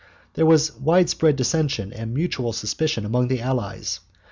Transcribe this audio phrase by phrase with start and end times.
[0.33, 3.99] There were widespread dissension and mutual suspicion among the allies.